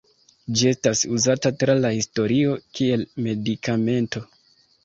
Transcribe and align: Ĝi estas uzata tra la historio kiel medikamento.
Ĝi 0.59 0.63
estas 0.75 1.03
uzata 1.17 1.51
tra 1.63 1.75
la 1.83 1.93
historio 1.97 2.57
kiel 2.79 3.07
medikamento. 3.27 4.27